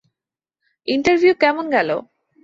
[0.87, 1.97] Interview কেমন গেলো?